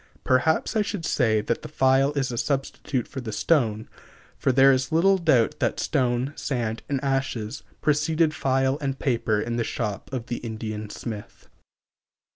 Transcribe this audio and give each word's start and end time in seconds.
Perhaps 0.23 0.75
I 0.75 0.81
should 0.81 1.05
say 1.05 1.41
that 1.41 1.61
the 1.61 1.67
file 1.67 2.11
is 2.13 2.31
a 2.31 2.37
substitute 2.39 3.07
for 3.07 3.21
the 3.21 3.31
stone, 3.31 3.87
for 4.35 4.51
there 4.51 4.71
is 4.71 4.91
little 4.91 5.19
doubt 5.19 5.59
that 5.59 5.79
stone, 5.79 6.33
sand, 6.35 6.81
and 6.89 6.99
ashes 7.03 7.61
preceded 7.83 8.33
file 8.33 8.79
and 8.81 8.97
paper 8.97 9.39
in 9.39 9.57
the 9.57 9.63
shop 9.63 10.11
of 10.11 10.25
the 10.25 10.37
Indian 10.37 10.89
smith. 10.89 11.47